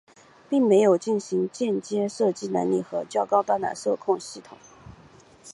[0.49, 4.57] 并没有行进间射击能力和较高端的射控系统。